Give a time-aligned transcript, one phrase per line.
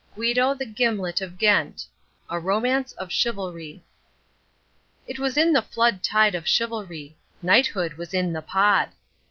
[0.15, 1.85] Guido the Gimlet of Ghent:
[2.27, 3.83] A Romance of Chivalry
[5.05, 7.15] It was in the flood tide of chivalry.
[7.43, 8.89] Knighthood was in the pod.